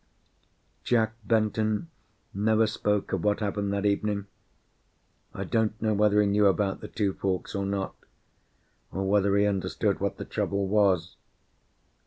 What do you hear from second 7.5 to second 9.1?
or not; or